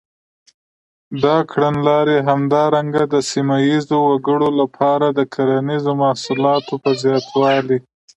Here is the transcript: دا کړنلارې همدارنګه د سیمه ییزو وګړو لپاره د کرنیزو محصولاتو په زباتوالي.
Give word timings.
دا 1.23 1.37
کړنلارې 1.51 2.17
همدارنګه 2.29 3.03
د 3.13 3.15
سیمه 3.31 3.57
ییزو 3.67 3.97
وګړو 4.09 4.49
لپاره 4.61 5.07
د 5.11 5.19
کرنیزو 5.33 5.91
محصولاتو 6.03 6.73
په 6.83 6.89
زباتوالي. 7.01 7.77